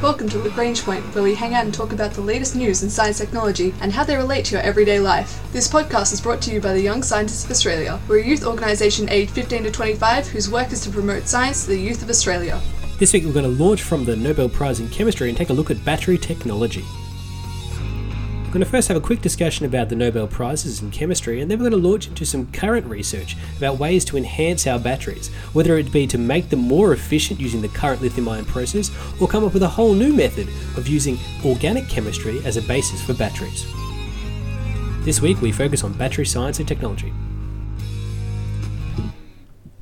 Welcome 0.00 0.28
to 0.28 0.38
Lagrange 0.38 0.84
Point, 0.84 1.02
where 1.12 1.24
we 1.24 1.34
hang 1.34 1.54
out 1.54 1.64
and 1.64 1.74
talk 1.74 1.92
about 1.92 2.12
the 2.12 2.20
latest 2.20 2.54
news 2.54 2.84
in 2.84 2.88
science 2.88 3.18
technology 3.18 3.74
and 3.80 3.92
how 3.92 4.04
they 4.04 4.14
relate 4.14 4.44
to 4.44 4.52
your 4.52 4.62
everyday 4.62 5.00
life. 5.00 5.42
This 5.52 5.66
podcast 5.66 6.12
is 6.12 6.20
brought 6.20 6.40
to 6.42 6.52
you 6.52 6.60
by 6.60 6.72
the 6.72 6.80
Young 6.80 7.02
Scientists 7.02 7.44
of 7.44 7.50
Australia. 7.50 7.98
We're 8.06 8.20
a 8.20 8.24
youth 8.24 8.46
organisation 8.46 9.08
aged 9.08 9.32
15 9.32 9.64
to 9.64 9.72
25 9.72 10.28
whose 10.28 10.48
work 10.48 10.70
is 10.70 10.82
to 10.82 10.90
promote 10.90 11.26
science 11.26 11.64
to 11.64 11.70
the 11.70 11.80
youth 11.80 12.00
of 12.00 12.10
Australia. 12.10 12.60
This 13.00 13.12
week 13.12 13.24
we're 13.24 13.32
going 13.32 13.56
to 13.56 13.64
launch 13.64 13.82
from 13.82 14.04
the 14.04 14.14
Nobel 14.14 14.48
Prize 14.48 14.78
in 14.78 14.88
Chemistry 14.88 15.30
and 15.30 15.36
take 15.36 15.50
a 15.50 15.52
look 15.52 15.68
at 15.68 15.84
battery 15.84 16.16
technology. 16.16 16.84
We're 18.48 18.54
going 18.54 18.64
to 18.64 18.70
first 18.70 18.88
have 18.88 18.96
a 18.96 19.00
quick 19.00 19.20
discussion 19.20 19.66
about 19.66 19.90
the 19.90 19.94
Nobel 19.94 20.26
Prizes 20.26 20.80
in 20.80 20.90
chemistry, 20.90 21.42
and 21.42 21.50
then 21.50 21.58
we're 21.58 21.68
going 21.68 21.82
to 21.82 21.86
launch 21.86 22.08
into 22.08 22.24
some 22.24 22.50
current 22.50 22.86
research 22.86 23.36
about 23.58 23.78
ways 23.78 24.06
to 24.06 24.16
enhance 24.16 24.66
our 24.66 24.78
batteries, 24.78 25.28
whether 25.52 25.76
it 25.76 25.92
be 25.92 26.06
to 26.06 26.16
make 26.16 26.48
them 26.48 26.60
more 26.60 26.94
efficient 26.94 27.40
using 27.40 27.60
the 27.60 27.68
current 27.68 28.00
lithium 28.00 28.26
ion 28.26 28.46
process, 28.46 28.90
or 29.20 29.28
come 29.28 29.44
up 29.44 29.52
with 29.52 29.64
a 29.64 29.68
whole 29.68 29.92
new 29.92 30.14
method 30.14 30.48
of 30.78 30.88
using 30.88 31.18
organic 31.44 31.90
chemistry 31.90 32.42
as 32.46 32.56
a 32.56 32.62
basis 32.62 33.02
for 33.02 33.12
batteries. 33.12 33.66
This 35.04 35.20
week 35.20 35.42
we 35.42 35.52
focus 35.52 35.84
on 35.84 35.92
battery 35.92 36.24
science 36.24 36.58
and 36.58 36.66
technology. 36.66 37.12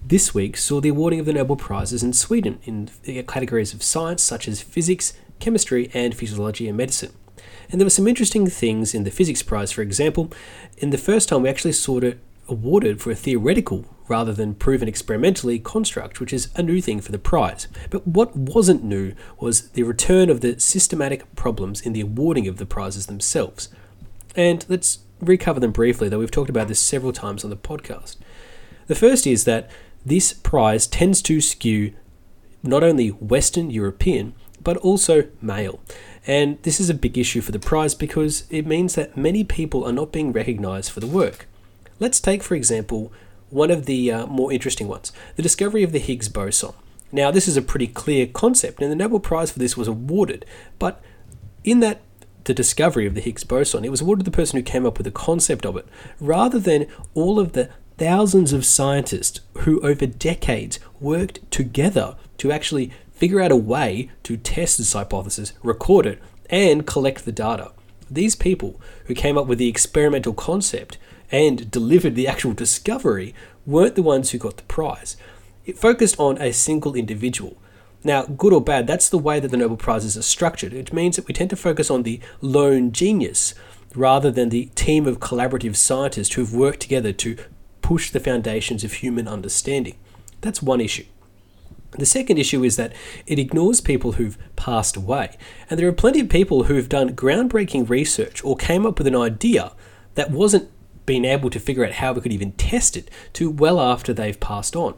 This 0.04 0.34
week 0.34 0.56
saw 0.56 0.80
the 0.80 0.88
awarding 0.88 1.20
of 1.20 1.26
the 1.26 1.34
Nobel 1.34 1.54
Prizes 1.54 2.02
in 2.02 2.12
Sweden 2.12 2.58
in 2.64 2.90
the 3.04 3.22
categories 3.22 3.72
of 3.72 3.84
science 3.84 4.24
such 4.24 4.48
as 4.48 4.60
physics, 4.60 5.12
chemistry, 5.38 5.88
and 5.94 6.16
physiology 6.16 6.66
and 6.66 6.76
medicine. 6.76 7.12
And 7.70 7.80
there 7.80 7.86
were 7.86 7.90
some 7.90 8.08
interesting 8.08 8.46
things 8.46 8.94
in 8.94 9.04
the 9.04 9.10
physics 9.10 9.42
prize, 9.42 9.72
for 9.72 9.82
example. 9.82 10.32
In 10.78 10.90
the 10.90 10.98
first 10.98 11.28
time, 11.28 11.42
we 11.42 11.48
actually 11.48 11.72
saw 11.72 11.98
it 11.98 12.18
awarded 12.48 13.00
for 13.00 13.10
a 13.10 13.16
theoretical 13.16 13.84
rather 14.08 14.32
than 14.32 14.54
proven 14.54 14.88
experimentally 14.88 15.58
construct, 15.58 16.20
which 16.20 16.32
is 16.32 16.48
a 16.54 16.62
new 16.62 16.80
thing 16.80 17.00
for 17.00 17.10
the 17.10 17.18
prize. 17.18 17.66
But 17.90 18.06
what 18.06 18.36
wasn't 18.36 18.84
new 18.84 19.14
was 19.40 19.70
the 19.70 19.82
return 19.82 20.30
of 20.30 20.40
the 20.40 20.60
systematic 20.60 21.34
problems 21.34 21.80
in 21.80 21.92
the 21.92 22.02
awarding 22.02 22.46
of 22.46 22.58
the 22.58 22.66
prizes 22.66 23.06
themselves. 23.06 23.68
And 24.36 24.64
let's 24.68 25.00
recover 25.20 25.60
them 25.60 25.72
briefly, 25.72 26.08
though 26.08 26.20
we've 26.20 26.30
talked 26.30 26.50
about 26.50 26.68
this 26.68 26.78
several 26.78 27.12
times 27.12 27.42
on 27.42 27.50
the 27.50 27.56
podcast. 27.56 28.16
The 28.86 28.94
first 28.94 29.26
is 29.26 29.44
that 29.44 29.68
this 30.04 30.32
prize 30.32 30.86
tends 30.86 31.20
to 31.22 31.40
skew 31.40 31.92
not 32.62 32.84
only 32.84 33.08
Western 33.08 33.70
European, 33.70 34.34
but 34.62 34.76
also 34.78 35.28
male. 35.40 35.80
And 36.26 36.60
this 36.62 36.80
is 36.80 36.90
a 36.90 36.94
big 36.94 37.16
issue 37.16 37.40
for 37.40 37.52
the 37.52 37.58
prize 37.58 37.94
because 37.94 38.44
it 38.50 38.66
means 38.66 38.94
that 38.94 39.16
many 39.16 39.44
people 39.44 39.84
are 39.84 39.92
not 39.92 40.12
being 40.12 40.32
recognized 40.32 40.90
for 40.90 41.00
the 41.00 41.06
work. 41.06 41.46
Let's 42.00 42.20
take, 42.20 42.42
for 42.42 42.54
example, 42.54 43.12
one 43.50 43.70
of 43.70 43.86
the 43.86 44.10
uh, 44.10 44.26
more 44.26 44.52
interesting 44.52 44.88
ones 44.88 45.12
the 45.36 45.42
discovery 45.42 45.82
of 45.82 45.92
the 45.92 45.98
Higgs 45.98 46.28
boson. 46.28 46.72
Now, 47.12 47.30
this 47.30 47.46
is 47.46 47.56
a 47.56 47.62
pretty 47.62 47.86
clear 47.86 48.26
concept, 48.26 48.82
and 48.82 48.90
the 48.90 48.96
Nobel 48.96 49.20
Prize 49.20 49.52
for 49.52 49.60
this 49.60 49.76
was 49.76 49.86
awarded, 49.86 50.44
but 50.78 51.00
in 51.62 51.80
that 51.80 52.00
the 52.44 52.54
discovery 52.54 53.06
of 53.06 53.14
the 53.14 53.20
Higgs 53.20 53.44
boson, 53.44 53.84
it 53.84 53.90
was 53.90 54.00
awarded 54.00 54.24
to 54.24 54.30
the 54.30 54.36
person 54.36 54.56
who 54.56 54.62
came 54.62 54.84
up 54.84 54.98
with 54.98 55.04
the 55.04 55.10
concept 55.12 55.64
of 55.64 55.76
it, 55.76 55.86
rather 56.20 56.58
than 56.58 56.86
all 57.14 57.38
of 57.38 57.52
the 57.52 57.70
thousands 57.96 58.52
of 58.52 58.66
scientists 58.66 59.40
who 59.58 59.80
over 59.80 60.06
decades 60.06 60.78
worked 61.00 61.48
together 61.50 62.16
to 62.38 62.52
actually 62.52 62.90
figure 63.16 63.40
out 63.40 63.50
a 63.50 63.56
way 63.56 64.10
to 64.22 64.36
test 64.36 64.78
this 64.78 64.92
hypothesis, 64.92 65.52
record 65.62 66.06
it, 66.06 66.22
and 66.48 66.86
collect 66.86 67.24
the 67.24 67.32
data. 67.32 67.72
These 68.10 68.36
people 68.36 68.80
who 69.06 69.14
came 69.14 69.36
up 69.36 69.46
with 69.46 69.58
the 69.58 69.68
experimental 69.68 70.32
concept 70.32 70.98
and 71.32 71.70
delivered 71.70 72.14
the 72.14 72.28
actual 72.28 72.52
discovery 72.52 73.34
weren't 73.66 73.96
the 73.96 74.02
ones 74.02 74.30
who 74.30 74.38
got 74.38 74.58
the 74.58 74.62
prize. 74.64 75.16
It 75.64 75.78
focused 75.78 76.20
on 76.20 76.40
a 76.40 76.52
single 76.52 76.94
individual. 76.94 77.56
Now, 78.04 78.24
good 78.24 78.52
or 78.52 78.60
bad, 78.60 78.86
that's 78.86 79.08
the 79.08 79.18
way 79.18 79.40
that 79.40 79.50
the 79.50 79.56
Nobel 79.56 79.76
Prizes 79.76 80.16
are 80.16 80.22
structured. 80.22 80.72
It 80.72 80.92
means 80.92 81.16
that 81.16 81.26
we 81.26 81.34
tend 81.34 81.50
to 81.50 81.56
focus 81.56 81.90
on 81.90 82.04
the 82.04 82.20
lone 82.40 82.92
genius 82.92 83.54
rather 83.96 84.30
than 84.30 84.50
the 84.50 84.66
team 84.76 85.06
of 85.06 85.18
collaborative 85.18 85.74
scientists 85.74 86.34
who've 86.34 86.54
worked 86.54 86.80
together 86.80 87.12
to 87.12 87.36
push 87.82 88.10
the 88.10 88.20
foundations 88.20 88.84
of 88.84 88.92
human 88.92 89.26
understanding. 89.26 89.96
That's 90.40 90.62
one 90.62 90.80
issue. 90.80 91.06
The 91.92 92.06
second 92.06 92.38
issue 92.38 92.62
is 92.62 92.76
that 92.76 92.92
it 93.26 93.38
ignores 93.38 93.80
people 93.80 94.12
who've 94.12 94.38
passed 94.56 94.96
away. 94.96 95.36
And 95.70 95.78
there 95.78 95.88
are 95.88 95.92
plenty 95.92 96.20
of 96.20 96.28
people 96.28 96.64
who've 96.64 96.88
done 96.88 97.16
groundbreaking 97.16 97.88
research 97.88 98.44
or 98.44 98.56
came 98.56 98.84
up 98.84 98.98
with 98.98 99.06
an 99.06 99.16
idea 99.16 99.72
that 100.14 100.30
wasn't 100.30 100.70
being 101.06 101.24
able 101.24 101.50
to 101.50 101.60
figure 101.60 101.84
out 101.84 101.92
how 101.92 102.12
we 102.12 102.20
could 102.20 102.32
even 102.32 102.52
test 102.52 102.96
it 102.96 103.10
to 103.34 103.48
well 103.48 103.80
after 103.80 104.12
they've 104.12 104.40
passed 104.40 104.74
on. 104.76 104.94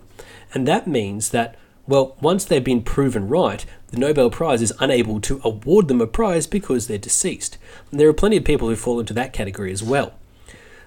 And 0.54 0.66
that 0.66 0.86
means 0.86 1.30
that, 1.30 1.56
well, 1.86 2.16
once 2.20 2.44
they've 2.44 2.64
been 2.64 2.82
proven 2.82 3.28
right, 3.28 3.64
the 3.88 3.98
Nobel 3.98 4.30
Prize 4.30 4.62
is 4.62 4.72
unable 4.80 5.20
to 5.20 5.40
award 5.44 5.88
them 5.88 6.00
a 6.00 6.06
prize 6.06 6.46
because 6.46 6.86
they're 6.86 6.98
deceased. 6.98 7.58
And 7.90 8.00
there 8.00 8.08
are 8.08 8.14
plenty 8.14 8.38
of 8.38 8.44
people 8.44 8.68
who 8.68 8.76
fall 8.76 8.98
into 8.98 9.14
that 9.14 9.32
category 9.32 9.72
as 9.72 9.82
well. 9.82 10.14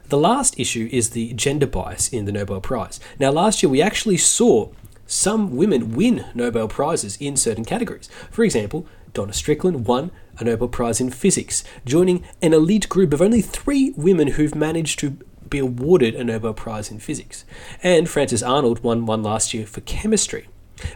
The 0.09 0.17
last 0.17 0.59
issue 0.59 0.89
is 0.91 1.11
the 1.11 1.33
gender 1.33 1.67
bias 1.67 2.09
in 2.09 2.25
the 2.25 2.31
Nobel 2.31 2.59
Prize. 2.59 2.99
Now, 3.17 3.31
last 3.31 3.63
year 3.63 3.69
we 3.69 3.81
actually 3.81 4.17
saw 4.17 4.69
some 5.11 5.57
women 5.57 5.93
win 5.93 6.25
Nobel 6.33 6.69
Prizes 6.69 7.17
in 7.17 7.35
certain 7.35 7.65
categories. 7.65 8.09
For 8.29 8.43
example, 8.45 8.87
Donna 9.13 9.33
Strickland 9.33 9.85
won 9.85 10.09
a 10.37 10.45
Nobel 10.45 10.69
Prize 10.69 11.01
in 11.01 11.09
Physics, 11.09 11.65
joining 11.85 12.23
an 12.41 12.53
elite 12.53 12.87
group 12.87 13.13
of 13.13 13.21
only 13.21 13.41
three 13.41 13.93
women 13.97 14.29
who've 14.29 14.55
managed 14.55 14.99
to 14.99 15.17
be 15.49 15.59
awarded 15.59 16.15
a 16.15 16.23
Nobel 16.23 16.53
Prize 16.53 16.89
in 16.89 16.99
Physics. 16.99 17.43
And 17.83 18.09
Frances 18.09 18.41
Arnold 18.41 18.83
won 18.83 19.05
one 19.05 19.21
last 19.21 19.53
year 19.53 19.65
for 19.65 19.81
chemistry. 19.81 20.47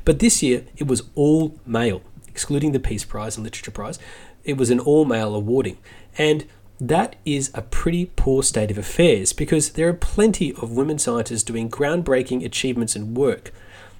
But 0.05 0.19
this 0.19 0.41
year, 0.41 0.63
it 0.77 0.87
was 0.87 1.03
all 1.15 1.59
male, 1.65 2.01
excluding 2.25 2.71
the 2.71 2.79
Peace 2.79 3.03
Prize 3.03 3.35
and 3.35 3.43
Literature 3.43 3.71
Prize. 3.71 3.99
It 4.45 4.55
was 4.55 4.69
an 4.69 4.79
all 4.79 5.03
male 5.03 5.35
awarding. 5.35 5.77
And 6.17 6.45
that 6.79 7.17
is 7.25 7.51
a 7.53 7.61
pretty 7.61 8.05
poor 8.15 8.43
state 8.43 8.71
of 8.71 8.77
affairs 8.77 9.33
because 9.33 9.71
there 9.71 9.89
are 9.89 9.93
plenty 9.93 10.53
of 10.53 10.71
women 10.71 10.99
scientists 10.99 11.43
doing 11.43 11.69
groundbreaking 11.69 12.45
achievements 12.45 12.95
and 12.95 13.15
work 13.17 13.51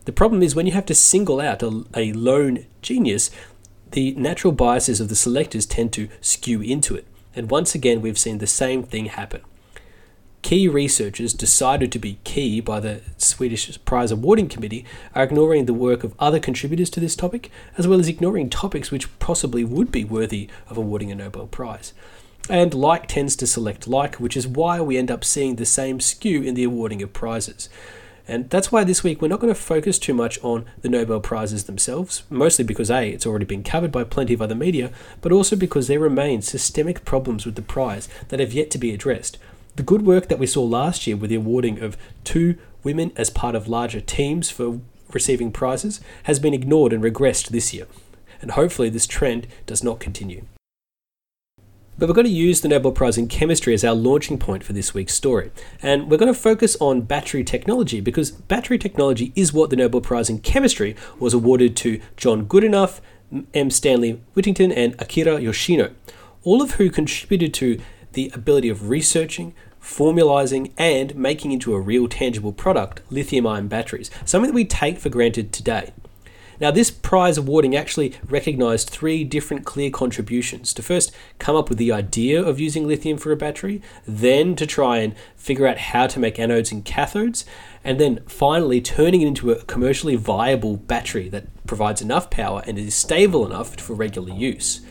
the 0.06 0.14
problem 0.14 0.42
is 0.42 0.56
when 0.56 0.66
you 0.66 0.72
have 0.72 0.86
to 0.88 0.96
single 0.96 1.42
out 1.42 1.62
a, 1.62 1.84
a 1.96 2.14
lone 2.14 2.66
genius, 2.82 3.32
the 3.92 4.14
natural 4.16 4.54
biases 4.54 5.00
of 5.00 5.10
the 5.10 5.16
selectors 5.16 5.66
tend 5.66 5.94
to 5.94 6.10
skew 6.22 6.62
into 6.62 6.96
it. 6.96 7.06
And 7.36 7.50
once 7.50 7.76
again, 7.76 8.02
we've 8.02 8.18
seen 8.18 8.38
the 8.38 8.48
same 8.48 8.84
thing 8.84 9.08
happen. 9.08 9.42
Key 10.42 10.68
researchers 10.68 11.34
decided 11.34 11.92
to 11.92 11.98
be 11.98 12.20
key 12.24 12.60
by 12.62 12.80
the 12.80 13.02
Swedish 13.18 13.84
Prize 13.84 14.12
Awarding 14.12 14.48
Committee 14.48 14.86
are 15.16 15.24
ignoring 15.24 15.66
the 15.66 15.74
work 15.74 16.04
of 16.04 16.14
other 16.20 16.40
contributors 16.40 16.92
to 16.92 17.00
this 17.00 17.16
topic, 17.16 17.50
as 17.80 17.88
well 17.88 18.00
as 18.00 18.08
ignoring 18.08 18.52
topics 18.52 18.92
which 18.92 19.18
possibly 19.18 19.64
would 19.64 19.92
be 19.92 20.04
worthy 20.04 20.48
of 20.70 20.78
awarding 20.78 21.12
a 21.12 21.16
Nobel 21.16 21.48
Prize. 21.48 21.94
And 22.48 22.76
like 22.76 23.08
tends 23.08 23.36
to 23.38 23.48
select 23.48 23.88
like, 23.88 24.18
which 24.18 24.38
is 24.38 24.48
why 24.48 24.80
we 24.82 24.98
end 24.98 25.10
up 25.10 25.24
seeing 25.24 25.56
the 25.56 25.66
same 25.66 26.00
skew 26.00 26.44
in 26.44 26.54
the 26.54 26.64
awarding 26.64 27.02
of 27.02 27.12
prizes. 27.12 27.68
And 28.28 28.50
that's 28.50 28.72
why 28.72 28.84
this 28.84 29.04
week 29.04 29.22
we're 29.22 29.28
not 29.28 29.40
going 29.40 29.54
to 29.54 29.60
focus 29.60 30.00
too 30.00 30.14
much 30.14 30.44
on 30.44 30.66
the 30.82 30.90
Nobel 30.90 31.20
Prizes 31.20 31.66
themselves, 31.66 32.24
mostly 32.30 32.66
because 32.66 32.90
A, 32.90 33.10
it's 33.10 33.26
already 33.26 33.46
been 33.46 33.64
covered 33.64 33.92
by 33.92 34.04
plenty 34.04 34.34
of 34.34 34.42
other 34.42 34.56
media, 34.56 34.92
but 35.22 35.32
also 35.32 35.56
because 35.56 35.88
there 35.88 36.00
remain 36.00 36.42
systemic 36.42 37.06
problems 37.06 37.46
with 37.46 37.56
the 37.56 37.62
prize 37.62 38.10
that 38.30 38.40
have 38.40 38.54
yet 38.54 38.72
to 38.72 38.78
be 38.78 38.94
addressed. 38.94 39.38
The 39.76 39.84
good 39.84 40.04
work 40.04 40.28
that 40.30 40.40
we 40.40 40.48
saw 40.48 40.64
last 40.64 41.06
year 41.06 41.18
with 41.18 41.30
the 41.30 41.36
awarding 41.36 41.82
of 41.82 41.98
two 42.24 42.58
women 42.84 43.12
as 43.16 43.30
part 43.30 43.56
of 43.56 43.68
larger 43.68 44.02
teams 44.02 44.50
for 44.50 44.80
receiving 45.12 45.52
prizes 45.52 46.00
has 46.24 46.40
been 46.40 46.54
ignored 46.54 46.94
and 46.94 47.04
regressed 47.04 47.50
this 47.50 47.74
year. 47.74 47.88
And 48.42 48.52
hopefully, 48.52 48.90
this 48.90 49.08
trend 49.08 49.48
does 49.66 49.84
not 49.84 50.00
continue. 50.00 50.46
But 51.98 52.10
we're 52.10 52.16
going 52.16 52.28
to 52.28 52.32
use 52.32 52.60
the 52.60 52.68
Nobel 52.68 52.92
Prize 52.92 53.18
in 53.18 53.30
Chemistry 53.30 53.74
as 53.74 53.86
our 53.86 53.96
launching 53.96 54.38
point 54.38 54.66
for 54.66 54.74
this 54.74 54.94
week's 54.94 55.14
story. 55.14 55.52
And 55.82 56.10
we're 56.10 56.18
going 56.18 56.34
to 56.34 56.38
focus 56.38 56.76
on 56.82 57.04
battery 57.04 57.42
technology 57.42 58.02
because 58.02 58.32
battery 58.32 58.78
technology 58.78 59.32
is 59.34 59.54
what 59.54 59.70
the 59.70 59.78
Nobel 59.78 60.02
Prize 60.02 60.30
in 60.30 60.40
Chemistry 60.40 60.98
was 61.20 61.34
awarded 61.34 61.78
to 61.78 62.02
John 62.18 62.48
Goodenough, 62.48 63.00
M. 63.54 63.70
Stanley 63.70 64.22
Whittington, 64.34 64.74
and 64.74 64.94
Akira 65.00 65.40
Yoshino, 65.40 65.92
all 66.44 66.62
of 66.62 66.72
who 66.72 66.90
contributed 66.90 67.54
to 67.54 67.80
the 68.12 68.30
ability 68.34 68.68
of 68.68 68.90
researching, 68.90 69.54
formalizing, 69.82 70.74
and 70.78 71.16
making 71.16 71.54
into 71.54 71.74
a 71.74 71.80
real 71.80 72.10
tangible 72.10 72.52
product 72.52 73.04
lithium 73.10 73.48
ion 73.48 73.70
batteries, 73.70 74.12
something 74.26 74.52
that 74.52 74.56
we 74.56 74.66
take 74.66 75.00
for 75.00 75.08
granted 75.08 75.54
today. 75.54 75.94
Now, 76.60 76.72
this 76.72 76.92
prize 76.92 77.38
awarding 77.38 77.76
actually 77.76 78.14
recognized 78.28 78.90
three 78.90 79.24
different 79.24 79.66
clear 79.66 79.90
contributions 79.90 80.74
to 80.74 80.82
first 80.82 81.12
come 81.40 81.56
up 81.56 81.70
with 81.70 81.78
the 81.78 81.92
idea 81.92 82.42
of 82.42 82.60
using 82.60 82.88
lithium 82.88 83.18
for 83.18 83.32
a 83.32 83.38
battery, 83.38 83.82
then 84.06 84.56
to 84.56 84.66
try 84.66 84.98
and 84.98 85.16
figure 85.36 85.68
out 85.68 85.78
how 85.78 86.08
to 86.08 86.20
make 86.20 86.36
anodes 86.36 86.72
and 86.72 86.86
cathodes, 86.86 87.46
and 87.84 88.00
then 88.00 88.22
finally 88.28 88.82
turning 88.82 89.22
it 89.22 89.28
into 89.28 89.52
a 89.52 89.64
commercially 89.64 90.16
viable 90.16 90.78
battery 90.78 91.30
that 91.30 91.46
provides 91.68 92.02
enough 92.02 92.30
power 92.30 92.64
and 92.66 92.80
is 92.80 92.96
stable 92.96 93.46
enough 93.46 93.76
for 93.80 93.94
regular 93.94 94.34
use. 94.34 94.82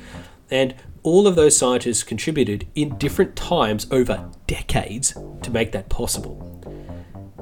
And 0.50 0.74
all 1.02 1.26
of 1.26 1.36
those 1.36 1.56
scientists 1.56 2.02
contributed 2.02 2.66
in 2.74 2.96
different 2.96 3.36
times 3.36 3.86
over 3.90 4.30
decades 4.46 5.14
to 5.42 5.50
make 5.50 5.72
that 5.72 5.88
possible. 5.88 6.62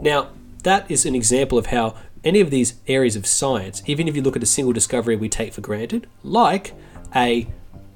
Now, 0.01 0.31
that 0.65 0.91
is 0.91 1.07
an 1.07 1.15
example 1.15 1.59
of 1.59 1.67
how 1.67 1.97
any 2.25 2.41
of 2.41 2.51
these 2.51 2.75
areas 2.87 3.17
of 3.17 3.27
science, 3.27 3.83
even 3.87 4.09
if 4.09 4.17
you 4.17 4.23
look 4.23 4.37
at 4.37 4.43
a 4.43 4.47
single 4.47 4.73
discovery 4.73 5.17
we 5.17 5.29
take 5.29 5.53
for 5.53 5.61
granted, 5.61 6.07
like 6.23 6.75
a 7.15 7.47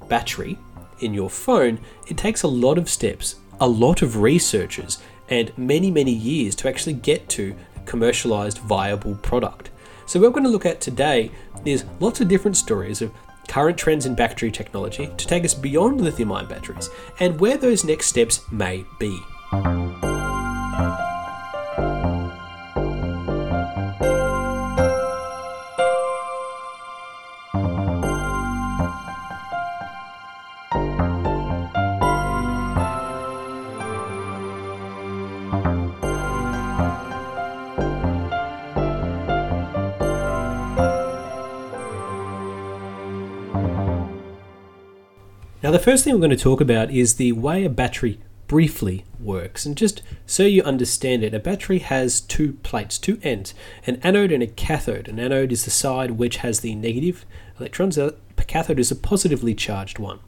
battery 0.09 0.59
in 1.01 1.15
your 1.15 1.31
phone, 1.31 1.79
it 2.09 2.17
takes 2.17 2.43
a 2.43 2.49
lot 2.49 2.79
of 2.79 2.89
steps, 2.89 3.37
a 3.61 3.69
lot 3.69 4.03
of 4.03 4.21
researchers, 4.21 4.99
and 5.29 5.57
many, 5.57 5.91
many 5.91 6.13
years 6.13 6.55
to 6.57 6.69
actually 6.69 6.95
get 6.95 7.29
to 7.29 7.55
a 7.77 7.81
commercialized 7.81 8.59
viable 8.59 9.15
product. 9.17 9.71
So, 10.07 10.21
what 10.21 10.29
we're 10.29 10.35
going 10.35 10.45
to 10.45 10.51
look 10.51 10.67
at 10.67 10.81
today 10.81 11.31
is 11.65 11.85
lots 11.99 12.21
of 12.21 12.29
different 12.29 12.57
stories 12.57 13.03
of 13.03 13.13
current 13.49 13.79
trends 13.79 14.07
in 14.07 14.15
battery 14.15 14.51
technology 14.51 15.09
to 15.17 15.27
take 15.27 15.45
us 15.45 15.55
beyond 15.55 16.01
lithium 16.01 16.33
ion 16.33 16.47
batteries 16.47 16.91
and 17.21 17.39
where 17.41 17.57
those 17.57 17.85
next 17.85 18.07
steps 18.07 18.41
may 18.51 18.85
be. 18.99 19.21
Now, 45.63 45.73
the 45.73 45.81
first 45.81 46.05
thing 46.05 46.13
we're 46.13 46.21
going 46.21 46.31
to 46.31 46.37
talk 46.37 46.61
about 46.61 46.93
is 46.93 47.15
the 47.15 47.33
way 47.33 47.65
a 47.65 47.69
battery 47.69 48.21
briefly 48.47 49.05
works. 49.19 49.67
And 49.67 49.77
just 49.77 50.01
so 50.25 50.45
you 50.45 50.63
understand 50.63 51.25
it, 51.25 51.35
a 51.35 51.41
battery 51.41 51.81
has 51.81 52.21
two 52.21 52.53
plates, 52.63 52.99
two 52.99 53.19
ends, 53.25 53.53
an 53.85 53.99
anode 54.05 54.31
and 54.31 54.45
a 54.45 54.47
cathode. 54.47 55.09
An 55.09 55.19
anode 55.19 55.51
is 55.51 55.65
the 55.65 55.73
side 55.73 56.13
which 56.13 56.37
has 56.37 56.61
the 56.61 56.77
negative 56.77 57.27
electrons, 57.59 57.99
a 57.99 58.15
cathode 58.47 58.79
is 58.79 58.93
a 58.93 58.97
positively 58.97 59.55
charged 59.55 59.99
one. 59.99 60.21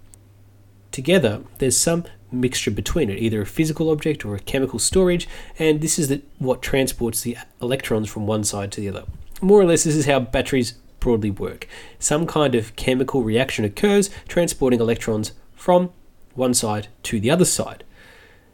Together, 0.90 1.42
there's 1.58 1.76
some 1.76 2.04
mixture 2.30 2.70
between 2.70 3.10
it, 3.10 3.18
either 3.18 3.42
a 3.42 3.46
physical 3.46 3.90
object 3.90 4.24
or 4.24 4.34
a 4.34 4.40
chemical 4.40 4.78
storage, 4.78 5.28
and 5.58 5.80
this 5.80 5.98
is 5.98 6.08
the, 6.08 6.22
what 6.38 6.62
transports 6.62 7.22
the 7.22 7.36
electrons 7.60 8.08
from 8.08 8.26
one 8.26 8.44
side 8.44 8.72
to 8.72 8.80
the 8.80 8.88
other. 8.88 9.04
More 9.40 9.60
or 9.60 9.64
less, 9.64 9.84
this 9.84 9.96
is 9.96 10.06
how 10.06 10.20
batteries 10.20 10.72
broadly 11.00 11.30
work. 11.30 11.66
Some 11.98 12.26
kind 12.26 12.54
of 12.54 12.74
chemical 12.76 13.22
reaction 13.22 13.64
occurs, 13.64 14.10
transporting 14.26 14.80
electrons 14.80 15.32
from 15.54 15.90
one 16.34 16.54
side 16.54 16.88
to 17.04 17.20
the 17.20 17.30
other 17.30 17.44
side. 17.44 17.84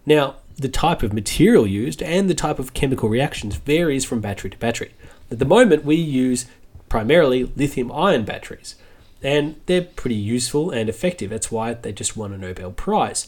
Now, 0.07 0.37
the 0.57 0.69
type 0.69 1.03
of 1.03 1.13
material 1.13 1.67
used 1.67 2.03
and 2.03 2.31
the 2.31 2.35
type 2.35 2.59
of 2.59 2.75
chemical 2.75 3.09
reactions 3.09 3.57
varies 3.57 4.05
from 4.05 4.21
battery 4.21 4.51
to 4.51 4.59
battery. 4.59 4.93
At 5.31 5.39
the 5.39 5.45
moment, 5.45 5.85
we 5.85 5.97
use 5.97 6.47
primarily 6.89 7.45
lithium 7.45 7.91
ion 7.91 8.25
batteries, 8.25 8.77
and 9.23 9.57
they're 9.67 9.83
pretty 9.83 10.15
useful 10.15 10.71
and 10.71 10.89
effective. 10.89 11.31
That's 11.31 11.51
why 11.51 11.75
they 11.75 11.93
just 11.93 12.17
won 12.17 12.33
a 12.33 12.39
Nobel 12.39 12.71
Prize. 12.71 13.27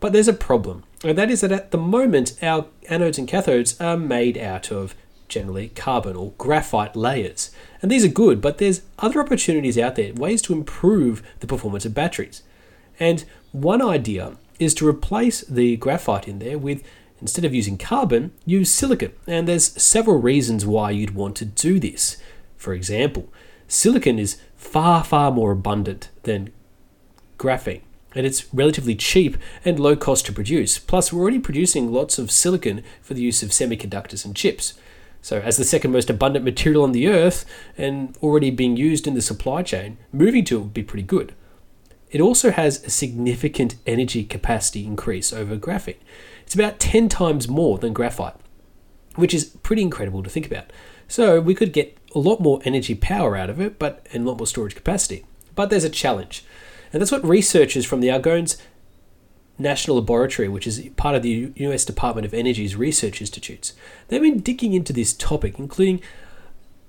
But 0.00 0.12
there's 0.12 0.28
a 0.28 0.32
problem, 0.32 0.84
and 1.02 1.18
that 1.18 1.30
is 1.30 1.40
that 1.40 1.52
at 1.52 1.70
the 1.70 1.78
moment, 1.78 2.34
our 2.42 2.66
anodes 2.88 3.18
and 3.18 3.28
cathodes 3.28 3.80
are 3.80 3.96
made 3.96 4.38
out 4.38 4.70
of 4.70 4.94
generally 5.28 5.68
carbon 5.70 6.16
or 6.16 6.32
graphite 6.38 6.96
layers. 6.96 7.50
And 7.82 7.90
these 7.90 8.04
are 8.04 8.08
good, 8.08 8.40
but 8.40 8.58
there's 8.58 8.82
other 8.98 9.20
opportunities 9.20 9.78
out 9.78 9.96
there, 9.96 10.12
ways 10.14 10.42
to 10.42 10.52
improve 10.52 11.22
the 11.40 11.46
performance 11.46 11.84
of 11.84 11.94
batteries. 11.94 12.42
And 12.98 13.24
one 13.52 13.82
idea 13.82 14.36
is 14.58 14.74
to 14.74 14.88
replace 14.88 15.42
the 15.42 15.76
graphite 15.76 16.26
in 16.26 16.38
there 16.38 16.58
with, 16.58 16.82
instead 17.20 17.44
of 17.44 17.54
using 17.54 17.78
carbon, 17.78 18.32
use 18.44 18.70
silicon. 18.70 19.12
And 19.26 19.46
there's 19.46 19.80
several 19.80 20.20
reasons 20.20 20.66
why 20.66 20.90
you'd 20.90 21.14
want 21.14 21.36
to 21.36 21.44
do 21.44 21.78
this. 21.78 22.16
For 22.56 22.72
example, 22.72 23.32
silicon 23.68 24.18
is 24.18 24.40
far, 24.56 25.04
far 25.04 25.30
more 25.30 25.52
abundant 25.52 26.08
than 26.24 26.50
graphene. 27.38 27.82
And 28.14 28.26
it's 28.26 28.52
relatively 28.54 28.94
cheap 28.94 29.36
and 29.64 29.78
low 29.78 29.94
cost 29.94 30.26
to 30.26 30.32
produce. 30.32 30.78
Plus, 30.78 31.12
we're 31.12 31.20
already 31.20 31.38
producing 31.38 31.92
lots 31.92 32.18
of 32.18 32.30
silicon 32.30 32.82
for 33.02 33.14
the 33.14 33.20
use 33.20 33.42
of 33.42 33.50
semiconductors 33.50 34.24
and 34.24 34.34
chips. 34.34 34.74
So, 35.20 35.40
as 35.40 35.56
the 35.56 35.64
second 35.64 35.92
most 35.92 36.08
abundant 36.08 36.44
material 36.44 36.84
on 36.84 36.92
the 36.92 37.08
earth 37.08 37.44
and 37.76 38.16
already 38.22 38.50
being 38.50 38.76
used 38.76 39.06
in 39.06 39.14
the 39.14 39.22
supply 39.22 39.62
chain, 39.62 39.98
moving 40.12 40.44
to 40.46 40.56
it 40.56 40.60
would 40.60 40.74
be 40.74 40.82
pretty 40.82 41.02
good. 41.02 41.34
It 42.10 42.20
also 42.20 42.50
has 42.50 42.82
a 42.84 42.90
significant 42.90 43.76
energy 43.86 44.24
capacity 44.24 44.86
increase 44.86 45.32
over 45.32 45.56
graphene. 45.56 45.96
It's 46.44 46.54
about 46.54 46.80
10 46.80 47.10
times 47.10 47.48
more 47.48 47.76
than 47.76 47.92
graphite, 47.92 48.36
which 49.16 49.34
is 49.34 49.44
pretty 49.44 49.82
incredible 49.82 50.22
to 50.22 50.30
think 50.30 50.46
about. 50.46 50.72
So, 51.08 51.40
we 51.40 51.54
could 51.54 51.72
get 51.72 51.98
a 52.14 52.18
lot 52.18 52.40
more 52.40 52.60
energy 52.64 52.94
power 52.94 53.36
out 53.36 53.50
of 53.50 53.60
it, 53.60 53.78
but 53.78 54.06
and 54.12 54.24
a 54.24 54.28
lot 54.28 54.38
more 54.38 54.46
storage 54.46 54.74
capacity. 54.74 55.26
But 55.54 55.68
there's 55.68 55.84
a 55.84 55.90
challenge. 55.90 56.44
And 56.92 57.00
that's 57.00 57.12
what 57.12 57.24
researchers 57.24 57.84
from 57.84 58.00
the 58.00 58.10
Argonne's 58.10 58.56
National 59.58 59.96
Laboratory, 59.96 60.48
which 60.48 60.66
is 60.66 60.88
part 60.96 61.16
of 61.16 61.22
the 61.22 61.52
US 61.56 61.84
Department 61.84 62.24
of 62.24 62.32
Energy's 62.32 62.76
research 62.76 63.20
institutes. 63.20 63.74
They've 64.08 64.22
been 64.22 64.40
digging 64.40 64.72
into 64.72 64.92
this 64.92 65.12
topic, 65.12 65.58
including 65.58 66.00